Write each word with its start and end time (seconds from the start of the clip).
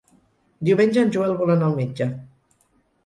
Diumenge 0.69 1.03
en 1.07 1.13
Joel 1.17 1.35
vol 1.43 1.53
anar 1.57 1.67
al 1.69 1.77
metge. 1.83 2.09